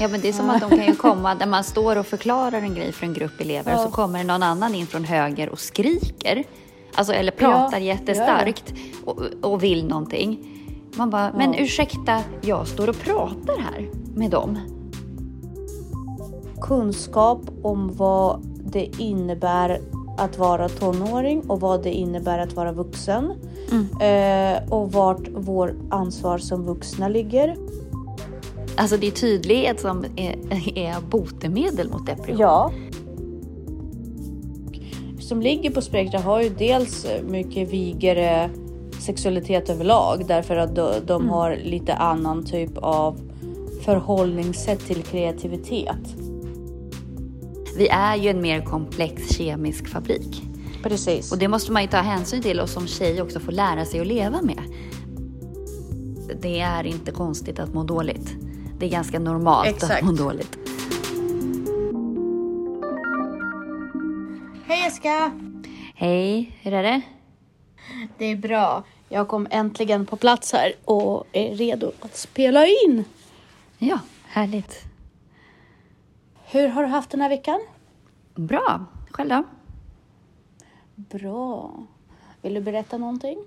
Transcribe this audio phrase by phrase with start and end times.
[0.00, 2.58] Ja, men det är som att de kan ju komma där man står och förklarar
[2.62, 3.78] en grej för en grupp elever Ja.
[3.78, 6.44] och så kommer det någon annan in från höger och skriker.
[6.94, 10.50] Alltså, eller pratar Ja, jättestarkt och, och vill någonting.
[10.96, 14.58] Man bara, men ursäkta, jag står och pratar här med dem.
[16.60, 19.80] kunskap om vad det innebär
[20.18, 23.32] att vara tonåring och vad det innebär att vara vuxen.
[24.00, 27.56] Eh, och vart vår ansvar som vuxna ligger.
[28.76, 30.36] Alltså det är tydlighet som är,
[30.78, 32.38] är botemedel mot depression.
[32.38, 32.72] Ja.
[35.20, 38.50] Som ligger på spektrat har ju dels mycket vigare
[39.00, 43.20] sexualitet överlag därför att de, de har lite annan typ av
[43.84, 46.16] förhållningssätt till kreativitet.
[47.76, 50.42] Vi är ju en mer komplex kemisk fabrik.
[50.82, 51.32] Precis.
[51.32, 54.00] Och det måste man ju ta hänsyn till och som tjej också få lära sig
[54.00, 54.62] att leva med.
[56.40, 58.43] Det är inte konstigt att må dåligt.
[58.78, 59.92] Det är ganska normalt Exakt.
[59.92, 60.58] att må dåligt.
[64.66, 65.32] Hej Jessica!
[65.94, 67.00] Hej, hur är det?
[68.18, 68.84] Det är bra.
[69.08, 73.04] Jag kom äntligen på plats här och är redo att spela in.
[73.78, 74.82] Ja, härligt.
[76.44, 77.60] Hur har du haft den här veckan?
[78.34, 78.84] Bra.
[79.10, 79.44] Själv då?
[80.94, 81.72] Bra.
[82.42, 83.38] Vill du berätta någonting?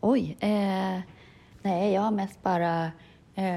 [0.00, 0.36] Oj.
[0.40, 1.00] Eh,
[1.62, 2.90] nej, jag har mest bara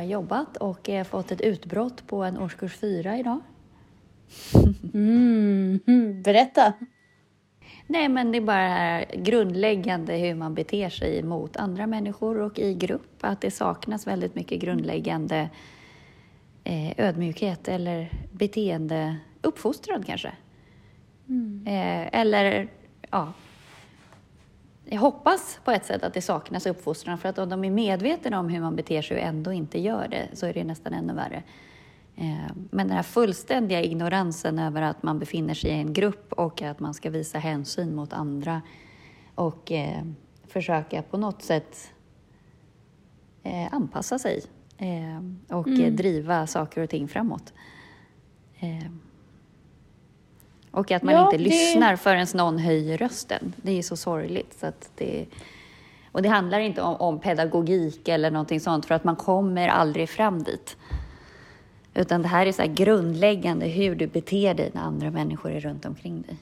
[0.10, 3.40] jobbat och eh, fått ett utbrott på en årskurs fyra idag.
[4.94, 5.80] Mm,
[6.24, 6.74] berätta.
[7.88, 12.40] Nej, men det är bara det här grundläggande hur man beter sig mot andra människor
[12.40, 13.18] och i grupp.
[13.22, 15.50] Att det saknas väldigt mycket grundläggande
[16.64, 20.32] eh, ödmjukhet eller beteende, uppfostran kanske.
[21.66, 22.68] Eh, eller,
[23.12, 23.34] ja.
[24.86, 28.40] Jag hoppas på ett sätt att det saknas uppfostran för att om de är medvetna
[28.40, 31.14] om hur man beter sig och ändå inte gör det så är det nästan ännu
[31.14, 31.44] värre.
[32.16, 36.62] Eh, Men den här fullständiga ignoransen över att man befinner sig i en grupp och
[36.62, 38.62] att man ska visa hänsyn mot andra
[39.36, 40.04] och eh,
[40.48, 41.92] försöka på något sätt
[43.44, 44.44] eh, anpassa sig
[45.48, 47.54] och eh, driva saker och ting framåt.
[50.74, 53.54] Och att man Ja, inte det- lyssnar förrän någon höjer rösten.
[53.62, 54.60] Det är så sorgligt.
[54.60, 55.26] Så att det,
[56.12, 60.10] och det handlar inte om, om pedagogik eller någonting sånt för att man kommer aldrig
[60.10, 60.78] fram dit.
[61.94, 65.60] Utan det här är så här grundläggande hur du beter dig när andra människor är
[65.60, 66.38] runt omkring dig.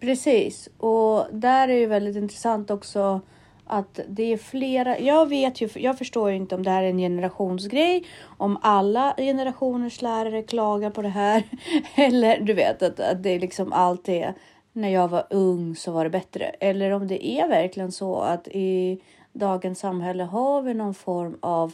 [0.00, 3.20] Precis, och där är ju väldigt intressant också
[3.66, 4.98] att det är flera.
[4.98, 8.06] Jag vet ju, jag förstår ju inte om det här är en generationsgrej,
[8.38, 11.42] om alla generationers lärare klagar på det här
[11.94, 14.34] eller du vet att, att det är liksom allt är
[14.72, 16.44] när jag var ung så var det bättre.
[16.44, 19.00] Eller om det är verkligen så att i
[19.32, 21.72] dagens samhälle har vi någon form av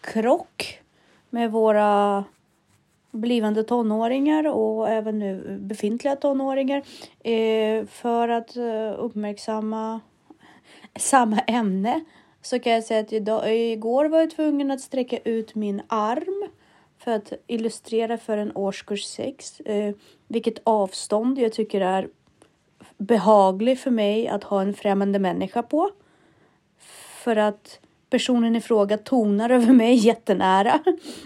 [0.00, 0.80] krock
[1.30, 2.24] med våra
[3.10, 6.82] blivande tonåringar och även nu befintliga tonåringar
[7.20, 10.00] eh, för att eh, uppmärksamma
[10.98, 12.04] samma ämne
[12.42, 16.48] så kan jag säga att idag, igår var jag tvungen att sträcka ut min arm
[16.98, 19.94] för att illustrera för en årskurs 6 eh,
[20.28, 22.08] vilket avstånd jag tycker är
[22.98, 25.90] behaglig för mig att ha en främmande människa på.
[27.24, 27.80] För att
[28.10, 30.80] personen i fråga tonar över mig jättenära.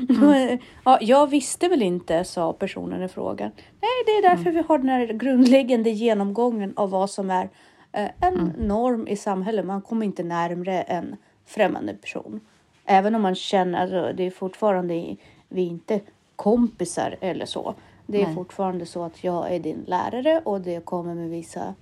[0.84, 3.44] ja, jag visste väl inte, sa personen i fråga.
[3.80, 7.48] Nej, det är därför vi har den här grundläggande genomgången av vad som är
[7.92, 9.64] eh, en norm i samhället.
[9.64, 12.40] Man kommer inte närmre en främmande person.
[12.84, 15.16] Även om man känner, alltså, det är fortfarande,
[15.48, 16.00] vi är inte
[16.36, 17.74] kompisar eller så.
[18.06, 18.34] Det är Nej.
[18.34, 21.74] fortfarande så att jag är din lärare och det kommer med vissa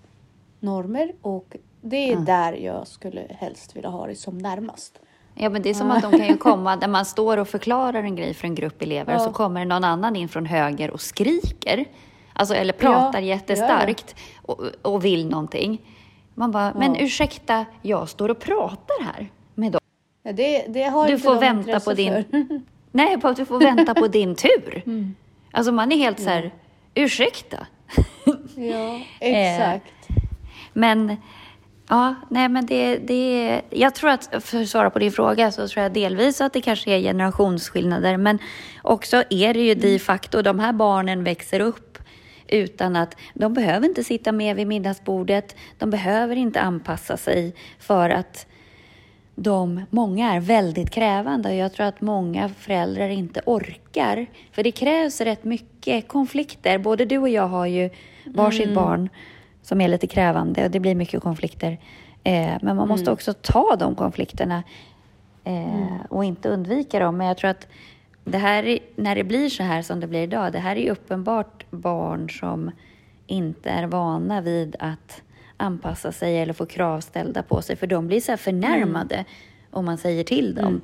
[0.60, 5.00] normer och det är där jag skulle helst vilja ha det som närmast.
[5.34, 8.02] Ja, men det är som att de kan ju komma där man står och förklarar
[8.02, 11.00] en grej för en grupp elever och så kommer någon annan in från höger och
[11.00, 11.84] skriker.
[12.32, 15.82] Alltså, eller pratar Ja, jättestarkt och, och vill någonting.
[16.40, 19.80] Man bara, men ursäkta, jag står och pratar här med dem.
[20.22, 22.12] Ja, det, det har Du inte får de vänta på din...
[22.12, 22.60] för.
[22.92, 24.82] Nej, på att du får vänta på din tur.
[24.86, 25.14] Mm.
[25.52, 26.50] Alltså man är helt så här,
[26.94, 27.66] ursäkta.
[28.56, 30.08] ja, exakt.
[30.72, 31.16] Men
[31.88, 35.68] ja, nej men det, det jag tror att för att svara på din fråga så
[35.68, 38.38] tror jag delvis att det kanske är generationsskillnader men
[38.82, 41.89] också är det ju de facto de här barnen växer upp
[42.50, 45.56] utan att de behöver inte sitta med vid middagsbordet.
[45.78, 48.46] De behöver inte anpassa sig för att
[49.34, 54.26] de, många är väldigt krävande och jag tror att många föräldrar inte orkar.
[54.52, 56.78] För det krävs rätt mycket konflikter.
[56.78, 57.90] Både du och jag har ju
[58.24, 59.08] varsitt barn
[59.62, 61.78] som är lite krävande och det blir mycket konflikter.
[62.24, 64.62] Eh, men man måste också ta de konflikterna
[65.44, 67.16] eh, och inte undvika dem.
[67.16, 67.66] Men jag tror att
[68.30, 70.80] det här är, när det blir så här som det blir idag, det här är
[70.80, 72.70] ju uppenbart barn som
[73.26, 75.22] inte är vana vid att
[75.56, 79.26] anpassa sig eller få krav ställda på sig, för de blir så här förnärmade mm.
[79.70, 80.66] om man säger till dem.
[80.66, 80.80] Mm.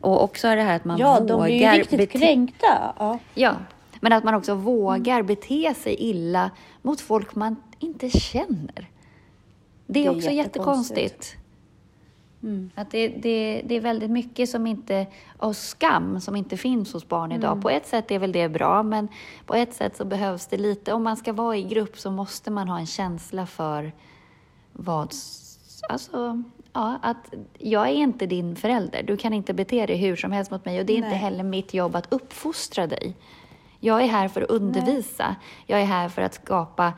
[0.00, 1.28] Och också det här att man ja, vågar...
[1.28, 2.94] Ja, de blir ju riktigt kränkta.
[2.98, 3.18] Ja.
[3.34, 3.56] ja,
[4.00, 6.50] men att man också vågar bete sig illa
[6.82, 8.88] mot folk man inte känner.
[9.86, 11.36] Det är, det är också jättekonstigt.
[12.46, 12.70] Mm.
[12.74, 15.06] Att det, det, det är väldigt mycket som inte,
[15.36, 17.52] av skam som inte finns hos barn idag.
[17.52, 17.62] Mm.
[17.62, 19.08] På ett sätt är väl det bra, men
[19.46, 20.92] på ett sätt så behövs det lite.
[20.92, 23.92] Om man ska vara i grupp så måste man ha en känsla för
[24.72, 25.14] vad...
[25.88, 29.02] Alltså, ja, att jag är inte din förälder.
[29.02, 31.08] Du kan inte bete dig hur som helst mot mig och det är Nej.
[31.08, 33.14] inte heller mitt jobb att uppfostra dig.
[33.80, 35.26] Jag är här för att undervisa.
[35.28, 35.36] Nej.
[35.66, 36.92] Jag är här för att skapa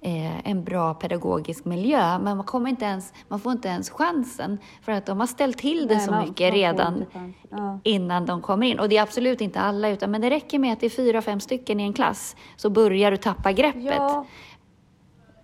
[0.00, 2.18] eh, en bra pedagogisk miljö.
[2.18, 5.58] Men man, kommer inte ens, man får inte ens chansen för att de har ställt
[5.58, 7.04] till det Nej, så man, mycket man redan
[7.50, 7.80] ja.
[7.84, 8.78] innan de kommer in.
[8.78, 11.22] Och det är absolut inte alla, utan, men det räcker med att det är fyra,
[11.22, 13.84] fem stycken i en klass så börjar du tappa greppet.
[13.84, 14.26] Ja.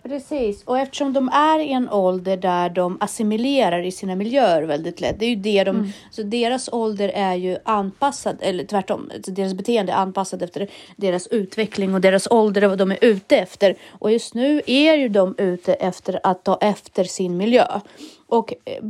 [0.09, 5.01] Precis, och eftersom de är i en ålder där de assimilerar i sina miljöer väldigt
[5.01, 5.19] lätt.
[5.19, 5.89] Det är ju det de, mm.
[6.11, 11.95] så deras ålder är ju anpassad, eller tvärtom, deras beteende är anpassat efter deras utveckling
[11.95, 13.77] och deras ålder och vad de är ute efter.
[13.91, 17.67] Och just nu är ju de ute efter att ta efter sin miljö.
[18.27, 18.85] Och eh,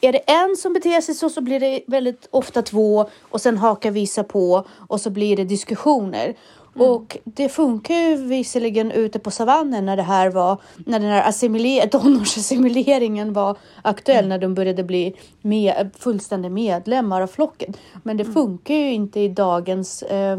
[0.00, 3.58] är det en som beter sig så, så blir det väldigt ofta två och sen
[3.58, 6.34] hakar vissa på och så blir det diskussioner.
[6.74, 6.90] Mm.
[6.90, 11.28] Och det funkar ju visserligen ute på savannen när det här var, när den här
[11.28, 14.28] assimiler tonårsassimileringen var aktuell, mm.
[14.28, 17.74] när de började bli med, fullständiga medlemmar av flocken.
[18.02, 18.34] Men det mm.
[18.34, 20.38] funkar ju inte i dagens eh,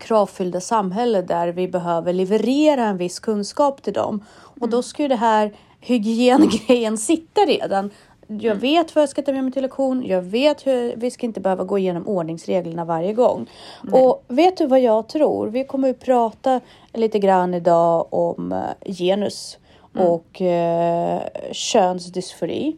[0.00, 4.24] kravfyllda samhälle där vi behöver leverera en viss kunskap till dem.
[4.60, 4.82] Och då mm.
[4.82, 7.90] ska ju det här hygiengrejen sitta redan.
[8.26, 8.58] Jag mm.
[8.58, 10.06] vet vad jag ska ta med mig till lektion.
[10.06, 13.50] Jag vet hur vi ska inte behöva gå igenom ordningsreglerna varje gång.
[13.82, 14.02] Nej.
[14.02, 15.46] Och vet du vad jag tror?
[15.46, 16.60] Vi kommer att prata
[16.92, 19.58] lite grann idag om eh, genus
[19.94, 20.06] mm.
[20.06, 21.22] och eh,
[21.52, 22.76] könsdysfori.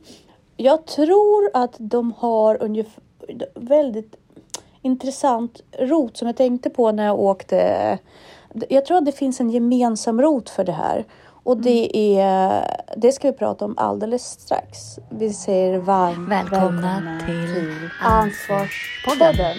[0.57, 3.03] Jag tror att de har ungefär
[3.55, 4.17] väldigt
[4.83, 7.99] intressant rot som jag tänkte på när jag åkte.
[8.69, 11.05] Jag tror att det finns en gemensam rot för det här.
[11.45, 12.21] Och det, mm.
[12.21, 14.79] är, det ska vi prata om alldeles strax.
[15.11, 19.57] Vi säger varmt välkomna, välkomna till, till Ansvarspodden.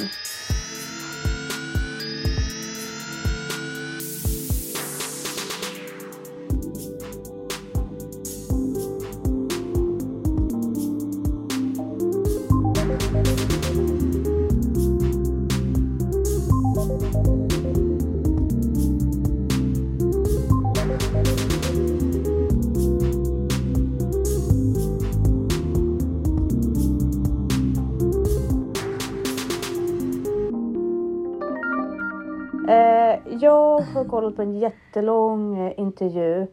[34.26, 36.48] Kollat på en jättelång eh, intervju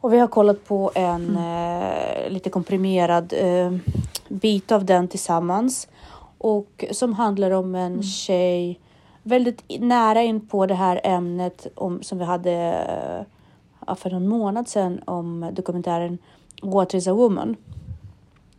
[0.00, 2.26] och vi har kollat på en mm.
[2.26, 3.72] eh, lite komprimerad eh,
[4.28, 5.88] bit av den tillsammans
[6.38, 8.02] och som handlar om en mm.
[8.02, 8.80] tjej
[9.22, 12.52] väldigt nära in på det här ämnet om, som vi hade
[13.86, 16.18] eh, för någon månad sedan om dokumentären
[16.62, 17.56] What is a woman?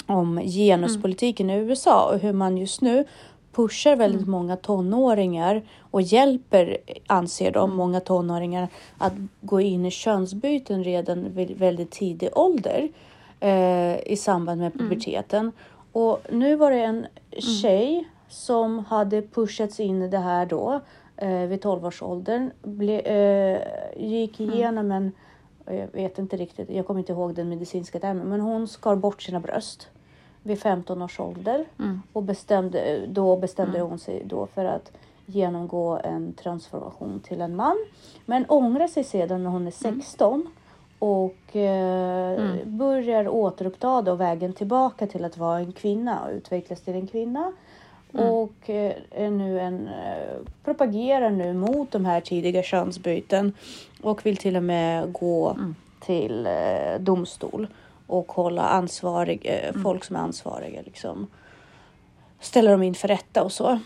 [0.08, 1.64] Om genuspolitiken mm.
[1.64, 3.06] i USA och hur man just nu
[3.56, 4.32] pushar väldigt mm.
[4.32, 7.78] många tonåringar och hjälper, anser de, mm.
[7.78, 12.90] många tonåringar att gå in i könsbyten redan vid väldigt tidig ålder
[13.40, 14.90] eh, i samband med mm.
[14.90, 15.52] puberteten.
[15.92, 17.06] Och nu var det en
[17.62, 20.82] tjej som hade pushats in i det här då
[21.18, 22.52] eh, vid 12-årsåldern.
[23.06, 23.60] Eh,
[23.98, 25.12] gick igenom en,
[25.66, 29.22] jag vet inte riktigt, jag kommer inte ihåg den medicinska termen, men hon skar bort
[29.22, 29.90] sina bröst
[30.46, 32.02] vid 15 års ålder mm.
[32.14, 33.90] och bestämde, då bestämde mm.
[33.90, 34.92] hon sig då för att
[35.26, 37.86] genomgå en transformation till en man.
[38.26, 40.48] Men ångrar sig sedan när hon är 16 mm.
[41.00, 42.78] och eh, mm.
[42.78, 47.54] börjar återuppta då vägen tillbaka till att vara en kvinna och utvecklas till en kvinna.
[48.14, 48.30] Mm.
[48.30, 53.54] Och eh, nu en, eh, propagerar nu mot de här tidiga könsbyten
[54.02, 55.76] och vill till och med gå mm.
[56.00, 57.68] till eh, domstol
[58.08, 59.84] och hålla ansvarig, eh, mm.
[59.84, 61.28] folk som är ansvariga liksom.
[62.40, 63.80] Ställa dem inför rätta och så.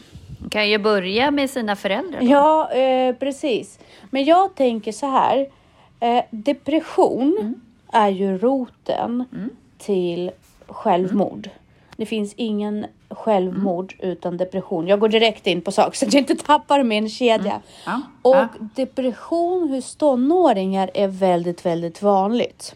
[0.52, 2.20] Kan ju börja med sina föräldrar.
[2.20, 2.26] Då.
[2.26, 3.80] Ja, eh, precis.
[4.10, 5.50] Men jag tänker så här.
[6.00, 7.62] Eh, depression mm.
[7.92, 9.50] är ju roten mm.
[9.78, 10.32] till
[10.68, 11.46] självmord.
[11.46, 11.58] Mm.
[11.98, 14.12] Det finns ingen självmord mm.
[14.12, 14.88] utan depression.
[14.88, 17.52] Jag går direkt in på sak så att jag inte tappar min kedja.
[17.52, 17.62] Mm.
[17.86, 18.02] Ja.
[18.22, 18.48] Och ja.
[18.76, 22.76] depression hos tonåringar är väldigt, väldigt vanligt.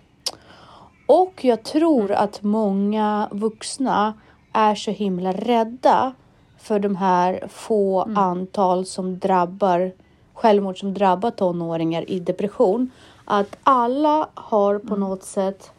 [1.05, 4.13] Och jag tror att många vuxna
[4.53, 6.13] är så himla rädda
[6.57, 9.91] för de här få antal som drabbar
[10.33, 12.91] självmord som drabbar tonåringar i depression.
[13.25, 15.71] Att alla har på något sätt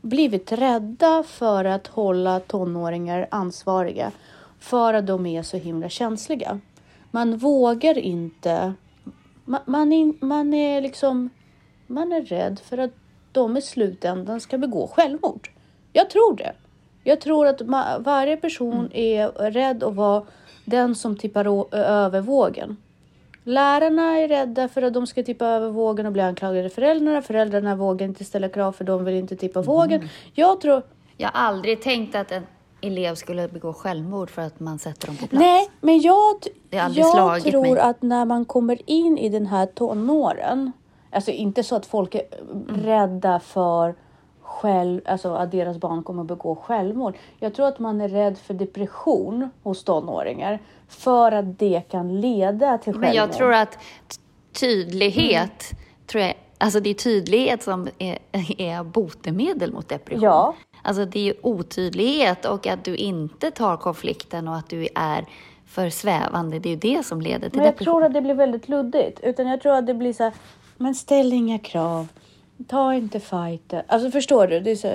[0.00, 4.12] blivit rädda för att hålla tonåringar ansvariga
[4.58, 6.60] för att de är så himla känsliga.
[7.10, 8.74] Man vågar inte.
[9.44, 11.30] Man, man, är, man är liksom.
[11.86, 12.99] Man är rädd för att
[13.32, 15.50] de i slutändan ska begå självmord.
[15.92, 16.52] Jag tror det.
[17.04, 17.60] Jag tror att
[17.98, 20.22] varje person är rädd att vara
[20.64, 22.76] den som tippar över vågen.
[23.44, 27.22] Lärarna är rädda för att de ska tippa över vågen och bli anklagade föräldrarna.
[27.22, 30.08] Föräldrarna vågar inte ställa krav för de vill inte tippa vågen.
[30.34, 30.82] Jag tror...
[31.16, 32.46] Jag har aldrig tänkt att en
[32.80, 35.40] elev skulle begå självmord för att man sätter dem på plats.
[35.40, 36.36] Nej, men jag,
[36.70, 36.94] jag
[37.42, 37.78] tror mig.
[37.78, 40.72] att när man kommer in i den här tonåren,
[41.10, 42.80] alltså inte så att folk är Mm.
[42.82, 43.94] rädda för
[44.40, 47.14] själv, alltså att deras barn kommer att begå självmord.
[47.38, 52.78] Jag tror att man är rädd för depression hos tonåringar för att det kan leda
[52.78, 53.00] till självmord.
[53.08, 53.78] Men jag tror att
[54.60, 55.82] tydlighet, Mm.
[56.06, 58.18] tror jag, alltså det är tydlighet som är,
[58.58, 60.22] är botemedel mot depression.
[60.24, 60.54] Ja.
[60.82, 65.26] Alltså det är ju otydlighet och att du inte tar konflikten och att du är
[65.66, 66.58] för svävande.
[66.58, 67.92] Det är ju det som leder till Men jag depression.
[67.94, 69.20] tror att det blir väldigt luddigt.
[69.20, 70.32] Utan jag tror att det blir så här,
[70.80, 72.08] men ställ inga krav.
[72.68, 73.82] Ta inte fighten.
[73.86, 74.60] Alltså förstår du?
[74.60, 74.88] Det är så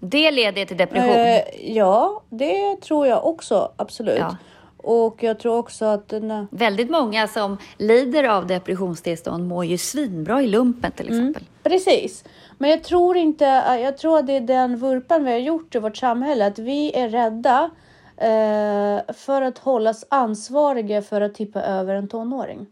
[0.00, 1.10] Det leder till depression.
[1.10, 3.72] eh, ja, det tror jag också.
[3.76, 4.18] Absolut.
[4.18, 4.36] Ja.
[4.76, 6.48] Och jag tror också att den...
[6.50, 11.18] Väldigt många som lider av depressionstillstånd mår ju svinbra i lumpen till Mm.
[11.18, 11.42] exempel.
[11.62, 12.24] Precis.
[12.58, 13.44] Men jag tror inte,
[13.82, 16.92] jag tror att det är den vurpan vi har gjort i vårt samhälle, att vi
[16.94, 17.70] är rädda
[18.16, 22.66] eh, för att hållas ansvariga för att tippa över en tonåring.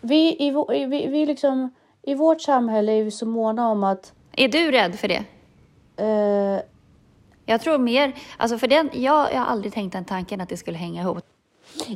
[0.00, 0.50] Vi i,
[0.86, 1.70] vi, vi liksom,
[2.02, 5.24] i vårt samhälle är vi så måna om att Är du rädd för det?
[5.96, 6.62] eh,
[7.46, 10.56] Jag tror mer, alltså för den, jag, jag har aldrig tänkt den tanken att det
[10.56, 11.18] skulle hänga ihop.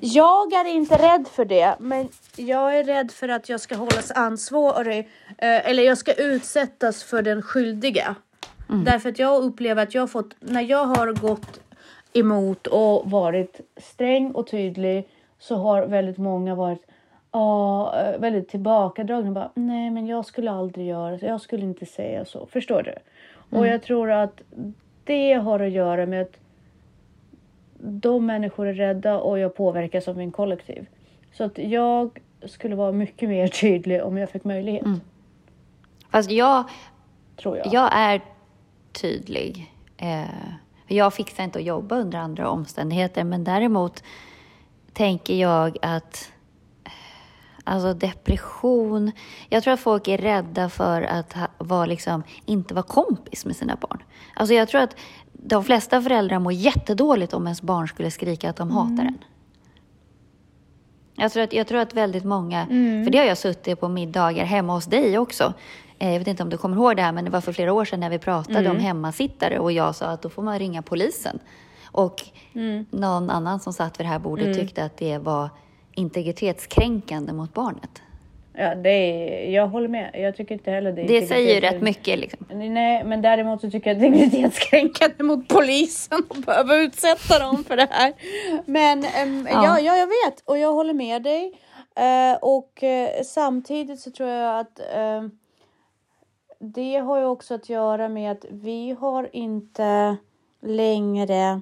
[0.01, 4.11] Jag är inte rädd för det, men jag är rädd för att jag ska hållas
[4.11, 4.99] ansvarig
[5.39, 8.15] eh, eller jag ska utsättas för den skyldiga.
[8.85, 11.61] Därför att jag upplever att jag har fått, när jag har gått
[12.13, 16.87] emot och varit sträng och tydlig så har väldigt många varit
[17.33, 19.31] ja, eh, väldigt tillbakadragna.
[19.31, 21.27] Bara, Nej, men jag skulle aldrig göra så.
[21.27, 22.47] Jag skulle inte säga så.
[22.47, 22.95] Förstår du?
[23.59, 24.41] Och jag tror att
[25.05, 26.37] det har att göra med att
[27.79, 30.87] de människor är rädda och jag påverkas av min kollektiv.
[31.33, 34.85] Så att jag skulle vara mycket mer tydlig om jag fick möjlighet.
[36.11, 36.65] Fast jag,
[37.37, 37.67] Tror jag.
[37.73, 38.21] jag är
[38.93, 39.73] tydlig.
[39.97, 40.25] Eh,
[40.87, 44.05] jag fixar inte att jobba under andra omständigheter, men däremot
[44.93, 46.33] tänker jag att
[47.65, 49.13] Alltså depression.
[49.49, 53.57] Jag tror att folk är rädda för att ha, vara liksom, inte vara kompis med
[53.57, 54.03] sina barn.
[54.35, 54.97] Alltså jag tror att
[55.33, 59.19] de flesta föräldrar mår jättedåligt om ens barn skulle skrika att de hatar en.
[61.17, 62.67] Jag tror, att, jag tror att väldigt många,
[63.05, 65.53] för det har jag suttit på middagar hemma hos dig också.
[65.99, 67.73] Eh, Jag vet inte om du kommer ihåg det här, men det var för flera
[67.73, 70.83] år sedan när vi pratade om hemmasittare och jag sa att då får man ringa
[70.83, 71.39] polisen.
[71.87, 72.23] Och
[72.91, 75.51] någon annan som satt vid det här bordet tyckte att det var
[75.95, 78.03] integritetskränkande mot barnet.
[78.55, 80.11] Ja, det är, jag håller med.
[80.15, 82.19] Jag tycker inte heller det är Det säger ju rätt mycket.
[82.19, 82.47] Liksom.
[82.51, 87.39] Nej, men däremot så tycker jag att det är integritetskränkande mot polisen att behöva utsätta
[87.39, 88.13] dem för det här.
[88.67, 89.65] Men ehm, ja.
[89.65, 89.81] Ja.
[89.81, 91.61] Ja, jag vet och jag håller med dig.
[91.97, 95.31] Eh, och eh, samtidigt så tror jag att ehm,
[96.59, 100.17] det har ju också att göra med att vi har inte
[100.63, 101.61] längre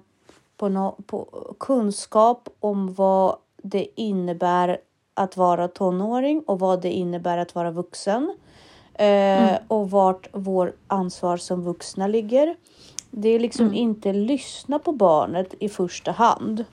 [0.57, 1.25] på, no, på
[1.59, 4.79] kunskap om vad det innebär
[5.15, 8.37] att vara tonåring och vad det innebär att vara vuxen.
[8.95, 12.57] Eh, Och vart vår ansvar som vuxna ligger.
[13.11, 16.65] Det är liksom inte lyssna på barnet i första hand.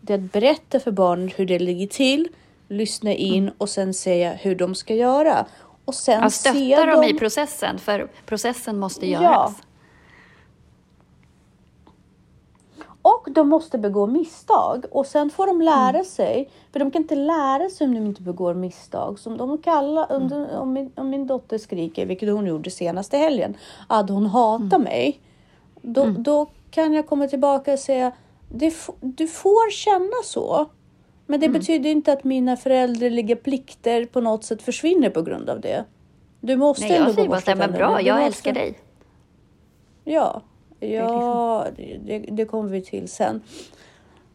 [0.00, 2.28] Det är att berätta för barnet hur det ligger till,
[2.68, 5.46] lyssna in och sen säga hur de ska göra.
[5.84, 9.22] Och sen se stötta dem i processen, för processen måste Ja.
[9.22, 9.52] göras.
[13.04, 16.50] Och de måste begå misstag och sen får de lära sig.
[16.72, 19.18] För de kan inte lära sig om de inte begår misstag.
[19.18, 23.16] Som de kallar, om, de, om, min, om min dotter skriker, vilket hon gjorde senaste
[23.16, 23.56] helgen,
[23.86, 25.20] att hon hatar mig.
[25.82, 28.12] Då, då kan jag komma tillbaka och säga,
[28.48, 30.66] det, du får känna så.
[31.26, 35.60] Men det betyder inte att mina föräldraliga plikter på något sätt försvinner på grund av
[35.60, 35.84] det.
[36.40, 38.78] Du måste Nej, ändå jag säger gå bara så men bra, jag älskar dig.
[40.04, 40.42] Ja,
[40.84, 43.40] ja det, det, kommer vi till sen.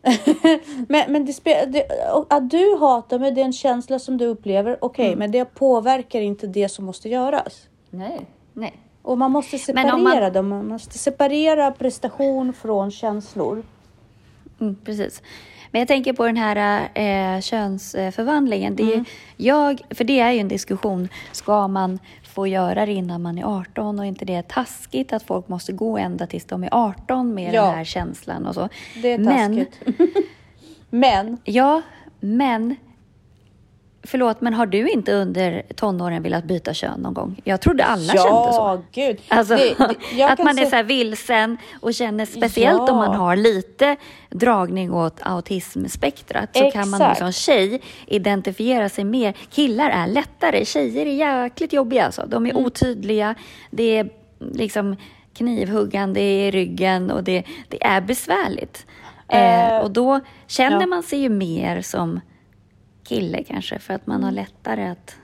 [0.88, 1.84] men men det, det,
[2.30, 4.78] att du hatar mig, det är en känsla som du upplever.
[4.82, 5.20] Okej, Mm.
[5.20, 7.68] men det påverkar inte det som måste göras.
[7.90, 8.20] Nej.
[8.54, 8.74] Nej.
[9.02, 10.50] Och man måste separera man- dem.
[10.50, 13.64] Man måste separera prestation från känslor.
[14.62, 15.22] Mm, precis.
[15.72, 16.82] Men jag tänker på den här
[17.36, 18.76] eh, könsförvandlingen.
[18.76, 19.06] Det är, Mm.
[19.38, 21.08] jag, för det är ju en diskussion.
[21.32, 22.00] Ska man
[22.40, 25.72] få göra det innan man är 18 och inte det är taskigt att folk måste
[25.74, 27.66] gå ända tills de är 18 med Ja.
[27.66, 28.70] den här känslan och så.
[29.02, 30.00] Det är Men, taskigt.
[30.90, 31.82] Men, ja,
[32.20, 32.76] men
[34.04, 37.42] Förlåt, men har du inte under tonåren velat byta kön någon gång?
[37.44, 38.32] Jag trodde alla kände så.
[38.58, 39.18] ja, gud.
[39.28, 39.76] Alltså, Det-
[40.16, 42.92] det- att man är se- så här vilsen och känner speciellt Ja.
[42.92, 43.96] om man har lite
[44.30, 47.20] dragning åt autismspektrat så kan man Exakt.
[47.20, 49.34] som tjej identifiera sig mer.
[49.50, 52.24] Killar är lättare, tjejer är jäkligt jobbiga alltså.
[52.28, 52.58] De Mm.
[52.58, 53.36] är otydliga,
[53.72, 54.10] det är
[54.54, 54.96] liksom
[55.34, 58.86] knivhuggande i ryggen och det, det är besvärligt.
[59.28, 60.88] Eh, Eh, och då känner ja.
[60.88, 62.20] man sig ju mer som
[63.10, 64.24] kille kanske för att man Mm.
[64.24, 65.16] har lättare att...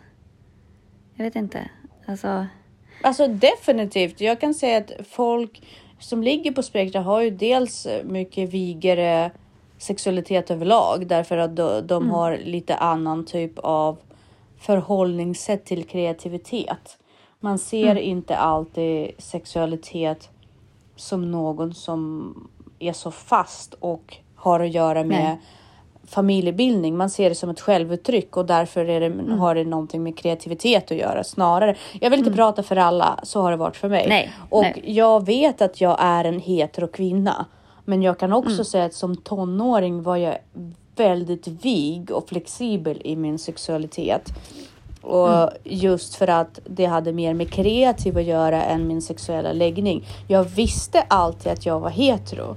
[1.15, 1.69] Jag vet inte.
[2.05, 2.45] Alltså...
[3.01, 4.21] Alltså definitivt.
[4.21, 5.61] Jag kan säga att folk
[5.99, 9.31] som ligger på spektra har ju dels mycket vigare
[9.77, 13.97] sexualitet överlag därför att de, de har lite annan typ av
[14.57, 16.97] förhållningssätt till kreativitet.
[17.39, 20.29] Man ser inte alltid sexualitet
[20.95, 22.33] som någon som
[22.79, 25.37] är så fast och har att göra med Nej.
[26.07, 26.97] Familjebildning.
[26.97, 30.91] Man ser det som ett självuttryck och därför är det, har det någonting med kreativitet
[30.91, 31.75] att göra snarare.
[32.01, 34.05] Jag vill inte prata för alla, så har det varit för mig.
[34.09, 34.81] Nej, och nej.
[34.85, 37.45] jag vet att jag är en hetero kvinna.
[37.85, 38.65] Men jag kan också Mm.
[38.65, 40.37] säga att som tonåring var jag
[40.95, 44.33] väldigt vig och flexibel i min sexualitet.
[45.01, 45.49] Och Mm.
[45.63, 50.05] just för att det hade mer med kreativ att göra än min sexuella läggning.
[50.27, 52.55] Jag visste alltid att jag var hetero.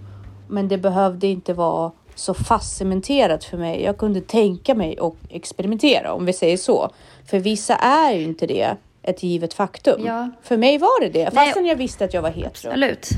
[0.48, 3.82] Men det behövde inte vara så fastcementerat för mig.
[3.82, 6.90] Jag kunde tänka mig och experimentera om vi säger så.
[7.26, 10.06] För vissa är ju inte det ett givet faktum.
[10.06, 10.30] Ja.
[10.42, 11.44] För mig var det det, Nej.
[11.46, 12.48] fastän jag visste att jag var hetero.
[12.48, 13.08] Absolut.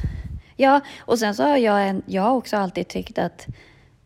[0.56, 3.46] Ja, och sen så har jag, en, jag har också alltid tyckt att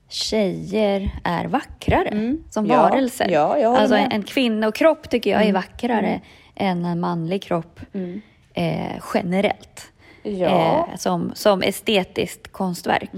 [0.09, 2.77] tjejer är vackrare som Mm.
[2.77, 3.29] Ja, varelser.
[3.29, 5.55] ja, jag alltså en, en kvinnokropp tycker jag är Mm.
[5.55, 6.21] vackrare
[6.55, 7.81] än en manlig kropp
[8.55, 9.93] eh, generellt.
[10.23, 10.31] Ja.
[10.49, 10.91] Mm.
[10.91, 13.11] Eh, som, som estetiskt konstverk.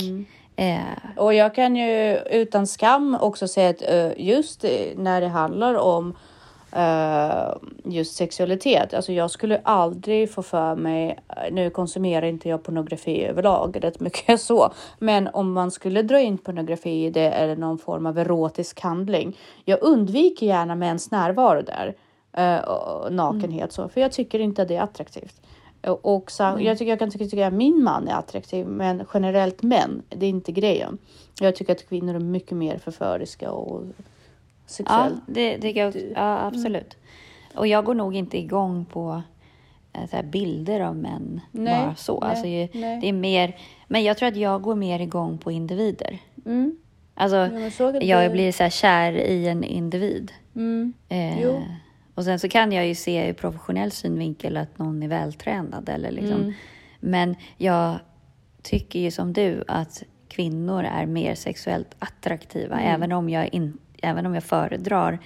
[0.57, 5.29] Eh, Och jag kan ju utan skam också säga att eh, just eh, när det
[5.29, 6.17] handlar om
[6.73, 8.95] eh, just sexualitet.
[8.95, 11.19] Alltså jag skulle aldrig få för mig,
[11.51, 16.39] nu konsumerar inte jag pornografi överlag rätt mycket så, men om man skulle dra in
[16.39, 19.37] pornografi i det eller någon form av erotisk handling.
[19.65, 21.95] Jag undviker gärna mäns närvaro där.
[23.11, 25.41] nakenhet så, för jag tycker inte att det är attraktivt.
[25.87, 29.63] Och och så, jag, tycker, jag kan tycka, att min man är attraktiv, men generellt
[29.63, 30.99] män, det är inte grejen.
[31.41, 34.05] Jag tycker att kvinnor är mycket mer förföriska och ja,
[34.67, 35.23] sexuellt.
[35.27, 35.97] det tycker jag.
[36.15, 36.97] Ja, absolut.
[37.55, 39.23] Och jag går nog inte igång på
[39.93, 42.21] eh, så här bilder av män Nej, bara så.
[42.21, 42.99] nej, alltså, nej.
[43.01, 43.57] det är mer,
[43.89, 46.19] men jag tror att jag går mer igång på individer.
[46.47, 46.77] Mm.
[47.15, 48.07] Alltså, det.
[48.07, 50.33] jag blir så här kär i en individ.
[50.55, 50.93] Mm.
[51.09, 51.63] Eh, Jo.
[52.17, 55.89] Och sen så kan jag ju se ur professionell synvinkel att någon är vältränad.
[55.89, 56.41] Eller liksom.
[56.41, 56.53] Mm.
[57.01, 57.99] Men jag
[58.63, 62.81] tycker ju som du att kvinnor är mer sexuellt attraktiva.
[62.81, 62.95] Mm.
[62.95, 65.19] Även, om jag in, även om jag föredrar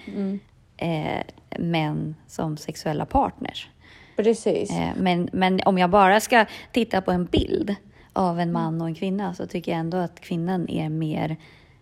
[0.76, 1.22] eh,
[1.58, 3.68] män som sexuella partners.
[4.16, 4.70] Precis.
[4.70, 7.74] Eh, men, men om jag bara ska titta på en bild
[8.12, 11.36] av en man och en kvinna så tycker jag ändå att kvinnan är mer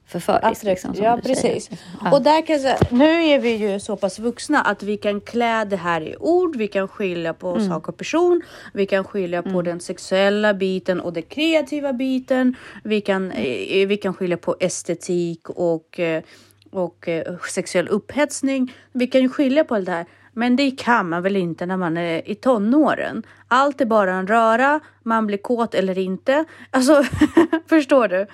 [0.09, 0.45] förförisk.
[0.45, 0.69] Attraktiv.
[0.69, 1.71] Liksom, som ja, precis.
[2.05, 2.13] Ja.
[2.13, 5.21] Och där kan jag säga, nu är vi ju så pass vuxna att vi kan
[5.21, 6.57] klä det här i ord.
[6.57, 7.69] Vi kan skilja på Mm.
[7.69, 8.43] sak och person.
[8.73, 12.57] Vi kan skilja på den sexuella biten och den kreativa biten.
[12.85, 13.83] Vi kan, Mm.
[13.83, 16.23] eh, vi kan skilja på estetik och, eh,
[16.71, 18.73] och eh, sexuell upphetsning.
[18.93, 20.07] Vi kan ju skilja på allt det här.
[20.39, 23.23] Men det kan man väl inte när man är i tonåren.
[23.49, 26.45] Allt är bara en röra, man blir kåt eller inte.
[26.71, 27.03] Alltså,
[27.67, 28.27] förstår du?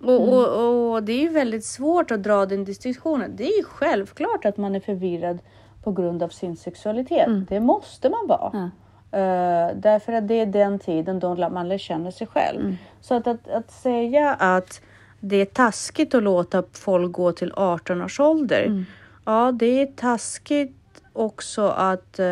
[0.00, 3.36] Och, och, och det är ju väldigt svårt att dra den distinktionen.
[3.36, 5.38] Det är ju självklart att man är förvirrad
[5.84, 7.48] på grund av sin sexualitet.
[7.48, 8.50] Det måste man vara.
[8.52, 9.18] Ja.
[9.18, 12.76] Eh, därför att det är den tiden då man lär känna sig själv.
[13.00, 14.80] Så att, att, att säga att
[15.20, 18.84] det är taskigt att låta folk gå till 18 års ålder.
[19.24, 20.81] Ja, det är taskigt
[21.12, 22.24] också att eh,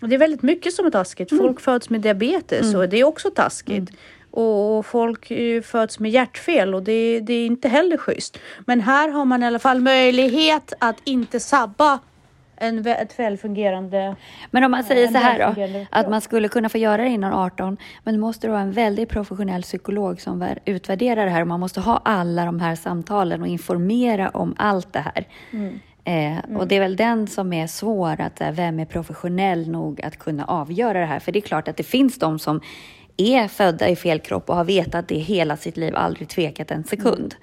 [0.00, 1.36] det är väldigt mycket som är taskigt.
[1.36, 3.90] Folk föds med diabetes och det är också taskigt.
[4.30, 8.38] Och, och folk eh, föds med hjärtfel och det, det är inte heller schysst.
[8.66, 11.98] Men här har man i alla fall möjlighet att inte sabba
[12.56, 14.16] en, ett välfungerande...
[14.50, 17.32] Men om man säger så här då, att man skulle kunna få göra det innan
[17.32, 21.46] 18, men du måste vara en väldigt professionell psykolog som vär- utvärderar det här och
[21.46, 25.26] man måste ha alla de här samtalen och informera om allt det här.
[25.50, 25.80] Mm.
[26.04, 30.02] Eh, Och det är väl den som är svår, att här, vem är professionell nog
[30.02, 31.18] att kunna avgöra det här?
[31.20, 32.60] För det är klart att det finns de som
[33.16, 36.84] är födda i fel kropp och har vetat det hela sitt liv, aldrig tvekat en
[36.84, 37.34] sekund.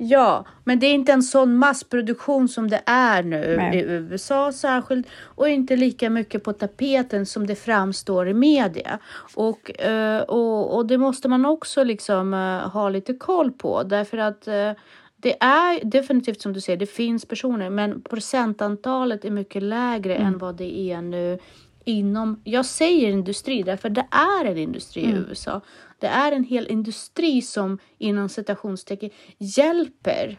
[0.00, 3.78] Ja, men det är inte en sån massproduktion som det är nu Nej.
[3.78, 8.98] i USA särskilt och inte lika mycket på tapeten som det framstår i media.
[9.34, 14.18] Och, eh, och, och det måste man också liksom eh, ha lite koll på därför
[14.18, 14.72] att eh,
[15.20, 20.38] det är definitivt som du säger, det finns personer, men procentantalet är mycket lägre än
[20.38, 21.38] vad det är nu
[21.84, 25.60] inom, jag säger industri därför det är en industri i USA.
[25.98, 30.38] Det är en hel industri som inom citationstecken hjälper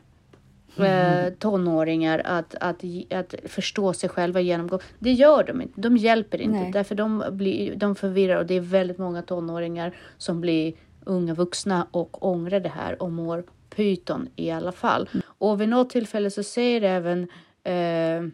[0.77, 4.79] eh, tonåringar att, att, att förstå sig själva genomgå.
[4.99, 5.81] Det gör de inte.
[5.81, 6.71] De hjälper inte Nej.
[6.71, 10.73] därför de, blir, de förvirrar och det är väldigt många tonåringar som blir
[11.05, 15.09] unga vuxna och ångrar det här och mår pyton i alla fall.
[15.25, 17.27] Och vid något tillfälle så säger även
[17.63, 18.31] eh,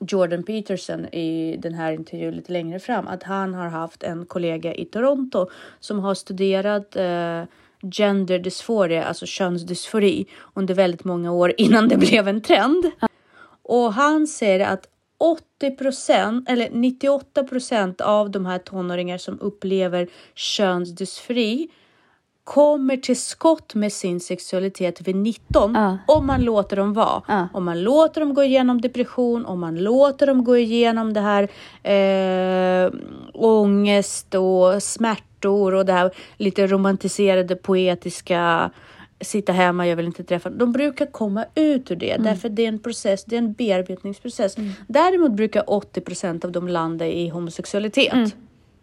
[0.00, 4.74] Jordan Peterson i den här intervjun lite längre fram att han har haft en kollega
[4.74, 5.46] i Toronto
[5.80, 7.44] som har studerat eh,
[7.82, 12.90] gender dysphoria, alltså könsdysfori under väldigt många år innan det blev en trend.
[13.62, 14.86] Och han säger att
[15.18, 21.68] 80 procent eller 98 procent av de här tonåringar som upplever könsdysfori
[22.44, 25.98] kommer till skott med sin sexualitet vid 19 Ja.
[26.06, 27.22] om man låter dem vara.
[27.28, 27.48] Ja.
[27.52, 31.48] Om man låter dem gå igenom depression, om man låter dem gå igenom det här
[31.82, 32.92] eh,
[33.34, 38.70] ångest och smärtor och det här lite romantiserade poetiska
[39.20, 40.50] sitta hemma, jag vill inte träffa.
[40.50, 44.56] De brukar komma ut ur det därför det är en process, det är en bearbetningsprocess.
[44.86, 48.36] Däremot brukar 80 procent av dem landa i homosexualitet.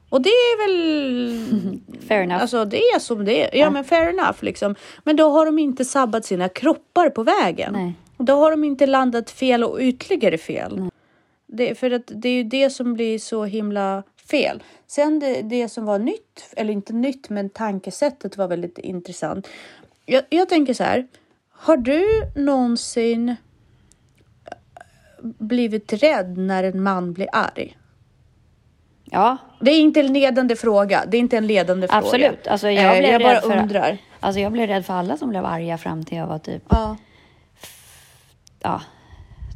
[0.10, 2.42] Och det är väl Fair enough.
[2.42, 3.60] Alltså det är som det är.
[3.60, 4.76] Ja, men fair enough liksom.
[5.04, 7.74] Men då har de inte sabbat sina kroppar på vägen.
[7.74, 7.94] Nej.
[8.18, 10.90] Då har de inte landat fel och ytterligare fel.
[11.48, 14.64] Det, för att det är ju det som blir så himla fel.
[14.88, 19.48] Sen det, det som var nytt, eller inte nytt, men tankesättet var väldigt intressant.
[20.06, 21.08] Jag, jag tänker så här.
[21.50, 23.36] Har du någonsin
[25.22, 27.78] blivit rädd när en man blir arg?
[29.12, 31.04] Ja, Det är inte en ledande fråga.
[31.08, 32.00] Det är inte en ledande fråga.
[32.00, 32.48] absolut.
[32.48, 33.98] Alltså, jag Eh, blev jag bara för, undrar.
[34.20, 36.98] Alltså, jag blev rädd för alla som blev arga fram till jag var typ Ja.
[38.60, 38.82] ja,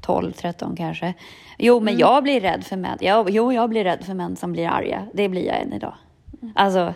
[0.02, 1.14] 12, 13 kanske.
[1.58, 2.98] Jo, men jag blir rädd för män.
[3.02, 5.08] Jag, jo, jag blir rädd för män som blir arga.
[5.14, 5.94] Det blir jag än idag.
[6.56, 6.94] Alltså,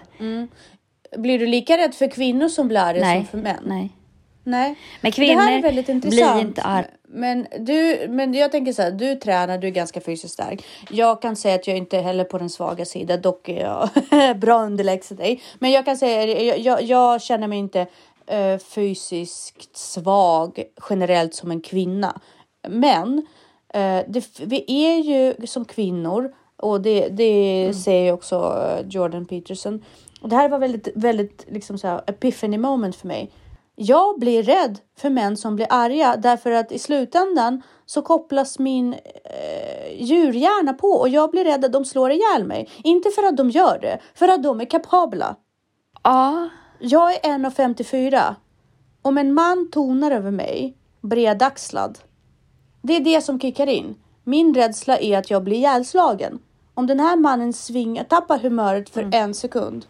[1.17, 3.17] Blir du lika rädd för kvinnor som blir arga nej.
[3.17, 3.63] som för män?
[3.65, 3.91] Nej.
[4.47, 4.75] Nej.
[5.01, 6.41] Men det här är kvinnor väldigt blir intressant.
[6.41, 6.87] inte arga.
[7.07, 10.65] Men, du, men jag tänker så här, du tränar, du är ganska fysiskt stark.
[10.89, 13.89] Jag kan säga att jag inte heller på den svaga sidan, dock är jag
[14.39, 15.41] bra underlägsen dig.
[15.59, 17.87] Men jag kan säga, jag, jag, jag känner mig inte
[18.27, 22.21] eh, fysiskt svag generellt som en kvinna.
[22.67, 23.17] Men
[23.73, 29.83] eh, det, vi är ju som kvinnor och det, det säger också eh, Jordan Peterson.
[30.21, 33.31] Och det här var väldigt, väldigt liksom så här, epiphany moment för mig.
[33.75, 38.93] Jag blir rädd för män som blir arga därför att i slutändan så kopplas min
[38.93, 42.69] eh, djurhjärna på och jag blir rädd att de slår ihjäl mig.
[42.83, 45.35] Inte för att de gör det, för att de är kapabla.
[46.03, 48.35] Ja, Jag är 1,54.
[49.01, 51.99] Om en man tonar över mig, bredaxlad,
[52.81, 53.95] det är det som kickar in.
[54.23, 56.39] Min rädsla är att jag blir ihjälslagen.
[56.73, 59.85] Om den här mannen svingar, tappar humöret för en sekund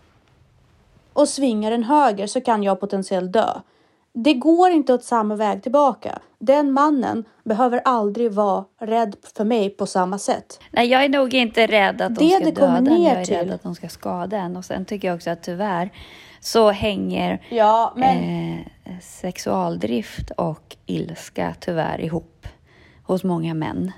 [1.14, 3.62] och svingar en höger så kan jag potentiellt dö.
[4.18, 6.20] Det går inte åt samma väg tillbaka.
[6.40, 10.60] Den mannen behöver aldrig vara rädd för mig på samma sätt.
[10.72, 13.04] nej, jag är nog inte rädd att de Det ska det döda en.
[13.04, 13.52] Jag är rädd till.
[13.52, 14.58] att de ska skada en.
[14.58, 15.90] Och sen tycker jag också att tyvärr
[16.40, 18.60] så hänger Ja, men eh,
[19.02, 22.48] sexualdrift och ilska tyvärr ihop
[23.04, 23.92] hos många män.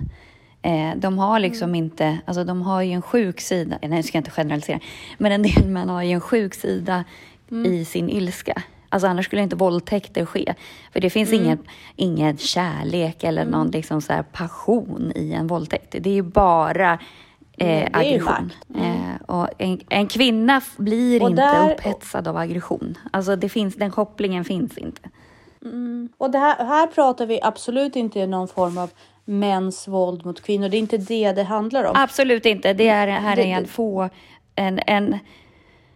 [0.61, 1.75] Eh, de har liksom Mm.
[1.75, 4.79] inte, alltså de har ju en sjuk sida, nej jag ska inte generalisera,
[5.17, 7.03] men en del män har ju en sjuk sida
[7.51, 7.73] Mm.
[7.73, 8.61] i sin ilska.
[8.89, 10.53] Alltså annars skulle inte våldtäkter ske.
[10.93, 11.43] För det finns Mm.
[11.45, 11.57] ingen,
[11.95, 15.95] ingen kärlek eller någon liksom så passion i en våldtäkt.
[15.99, 16.99] Det är ju bara
[17.57, 18.51] eh, Mm, aggression.
[18.69, 18.85] makt.
[18.85, 22.97] Eh, och en, en kvinna blir Och inte där- upphetsad av aggression.
[23.11, 25.01] Alltså det finns, den kopplingen finns inte.
[26.17, 28.89] Och det här, här pratar vi absolut inte om någon form av
[29.25, 30.69] mäns våld mot kvinnor.
[30.69, 31.91] Det är inte det det handlar om.
[31.95, 32.73] Absolut inte.
[32.73, 34.09] Det är, här är en få,
[34.55, 35.17] en, en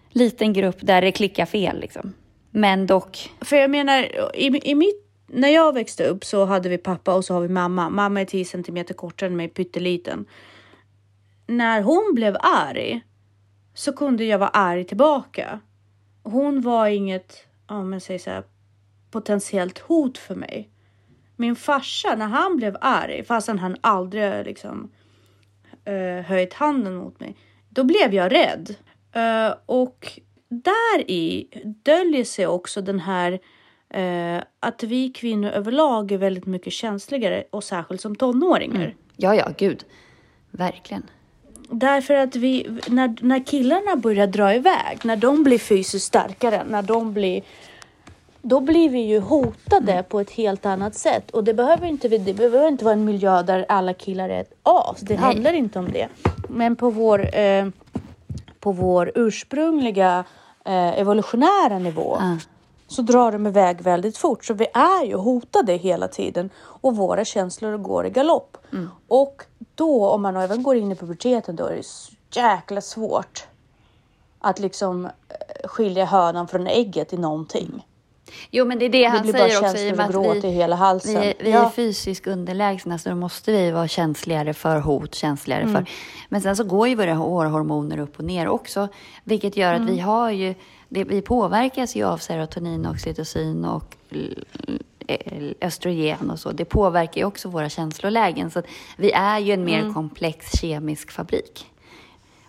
[0.09, 2.13] liten grupp där det klickar fel liksom.
[2.51, 4.01] Men dock, För jag menar,
[4.35, 7.49] i, i mitt, när jag växte upp så hade vi pappa och så har vi
[7.49, 7.89] mamma.
[7.89, 10.25] Mamma är 10 centimeter kortare än mig, pytteliten.
[11.47, 13.01] När hon blev arg
[13.73, 15.59] så kunde jag vara arg tillbaka.
[16.23, 18.43] Hon var inget, ja men säg så här,
[19.11, 20.69] potentiellt hot för mig.
[21.35, 24.91] Min farsa, när han blev arg, fastän han aldrig liksom
[25.89, 27.35] uh, höjt handen mot mig,
[27.69, 28.75] då blev jag rädd.
[29.11, 30.19] Eh, och
[30.51, 31.47] där i
[31.83, 33.39] döljer sig också den här
[33.89, 38.95] eh, att vi kvinnor överlag är väldigt mycket känsligare och särskilt som tonåringar.
[39.17, 39.83] Ja, ja, gud.
[40.51, 41.03] Verkligen.
[41.69, 46.81] Därför att vi, när, när killarna börjar dra iväg, när de blir fysiskt starkare, när
[46.81, 47.43] de blir
[48.41, 51.31] då blir vi ju hotade på ett helt annat sätt.
[51.31, 54.53] Och det behöver inte, det behöver inte vara en miljö där alla killar är ett
[54.63, 54.99] as.
[55.01, 55.23] Det Nej.
[55.23, 56.07] handlar inte om det.
[56.49, 57.67] Men på vår, eh,
[58.61, 60.23] på vår ursprungliga
[60.65, 62.37] eh, evolutionära nivå Ja.
[62.87, 64.45] så drar de iväg väldigt fort.
[64.45, 68.57] Så vi är ju hotade hela tiden och våra känslor går i galopp.
[69.07, 69.43] Och
[69.75, 73.47] då om man även går in i puberteten då är det så jäkla svårt
[74.39, 75.11] att liksom eh,
[75.67, 77.87] skilja hönan från ägget i någonting.
[78.51, 80.27] Jo, men det är det, Det han blir bara säger också i och med gråt
[80.37, 81.21] att i vi, hela halsen.
[81.21, 81.65] vi, vi Ja.
[81.65, 85.73] är fysiskt underlägsna så då måste vi vara känsligare för hot, känsligare Mm.
[85.75, 85.85] för...
[86.29, 88.87] Men sen så går ju våra hårhormoner upp och ner också,
[89.23, 90.05] vilket gör att vi Mm.
[90.05, 90.55] har ju...
[90.89, 93.95] Det, vi påverkas ju av serotonin, oxytocin och
[95.61, 96.51] östrogen och så.
[96.51, 98.51] Det påverkar ju också våra känslolägen.
[98.51, 98.61] Så
[98.97, 99.93] vi är ju en mer Mm.
[99.93, 101.65] komplex kemisk fabrik.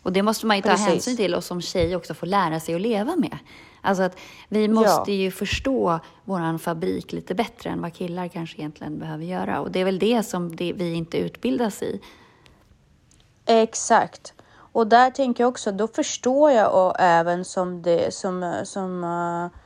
[0.03, 0.87] Och det måste man ju ta Precis.
[0.87, 3.39] hänsyn till och som tjej också få lära sig att leva med.
[3.83, 4.19] Alltså att
[4.49, 9.61] vi måste ju förstå våran fabrik lite bättre än vad killar kanske egentligen behöver göra.
[9.61, 12.01] Och det är väl det som det, vi inte utbildas i.
[13.47, 14.35] Exakt.
[14.73, 19.59] Och där tänker jag också, då förstår jag och även som det, som, som, eh,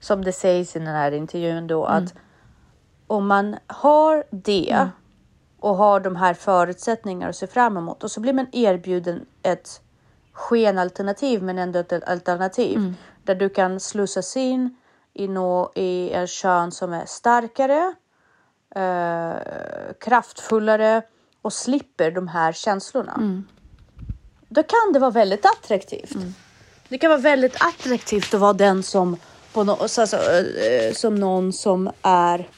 [0.00, 2.14] som det sägs i den här intervjun då att
[3.06, 4.88] om man har det
[5.60, 9.82] och har de här förutsättningarna att se fram emot och så blir man erbjuden ett
[10.32, 12.94] skenalternativ men ändå ett alternativ
[13.30, 14.76] där du kan slussas in
[15.14, 17.94] i, nå, i en kön som är starkare,
[18.74, 19.34] eh,
[20.00, 21.02] kraftfullare
[21.42, 23.42] och slipper de här känslorna.
[24.48, 26.12] Då kan det vara väldigt attraktivt.
[26.88, 29.16] Det kan vara väldigt attraktivt att vara den som
[29.52, 32.48] på no, alltså, eh, som någon som är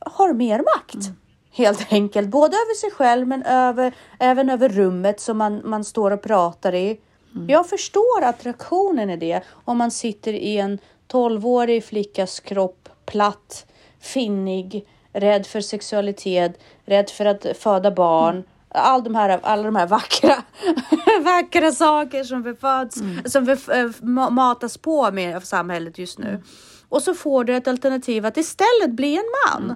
[0.00, 1.08] har mer makt.
[1.50, 6.10] Helt enkelt, både över sig själv men över, även över rummet som man, man står
[6.10, 7.00] och pratar i.
[7.48, 10.78] Jag förstår attraktionen i det om man sitter i en
[11.12, 13.66] 12-årig flickas kropp, platt,
[14.00, 18.44] finnig, rädd för sexualitet, rädd för att föda barn.
[18.68, 20.34] All de här, alla de här vackra,
[21.24, 23.56] vackra saker som vi föds, som vi eh,
[24.00, 26.42] ma- matas på med av samhället just nu.
[26.88, 29.74] Och så får du ett alternativ att istället bli en man.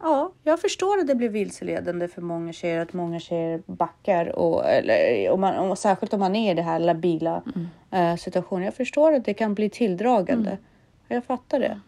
[0.00, 4.68] Ja, jag förstår att det blir vilseledande för många tjejer, att många tjejer backar och,
[4.68, 7.42] eller, om man, och särskilt om man är i det här labila
[7.90, 8.64] eh, situationen.
[8.64, 10.58] Jag förstår att det kan bli tilldragande.
[11.08, 11.80] Jag fattar det.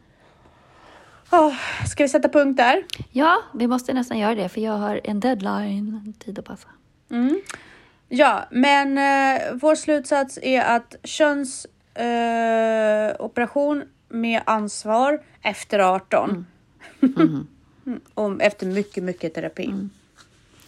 [1.33, 1.55] Oh,
[1.87, 2.85] ska vi sätta punkt där?
[3.11, 6.69] Ja, vi måste nästan göra det för jag har en deadline, en tid att passa.
[8.09, 16.47] Ja, men eh, vår slutsats är att könsoperation eh, operation med ansvar efter 18.
[18.15, 19.75] Om, efter mycket, mycket terapi.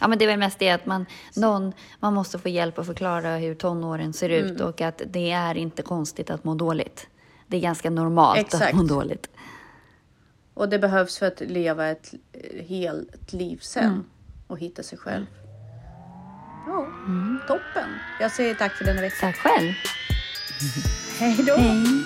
[0.01, 2.87] Ja, men det är väl mest det att man, någon, man måste få hjälp att
[2.87, 4.67] förklara hur tonåren ser ut Mm.
[4.67, 7.07] och att det är inte konstigt att må dåligt.
[7.47, 8.75] Det är ganska normalt att Exakt.
[8.75, 9.31] må dåligt.
[10.55, 14.05] Och det behövs för att leva ett eh, helt liv sen
[14.47, 15.27] och hitta sig själv.
[16.67, 16.87] Ja,
[17.49, 17.89] toppen.
[18.21, 19.17] Jag säger tack för denna vecka.
[19.21, 19.73] Tack själv.
[21.19, 21.55] Hej då.
[21.57, 22.05] Hej.